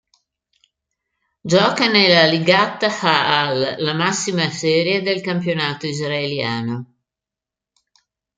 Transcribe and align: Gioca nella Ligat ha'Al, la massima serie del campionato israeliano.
Gioca 1.51 1.85
nella 1.87 2.25
Ligat 2.25 2.81
ha'Al, 2.85 3.75
la 3.77 3.93
massima 3.93 4.49
serie 4.49 5.03
del 5.03 5.21
campionato 5.21 5.85
israeliano. 5.85 6.93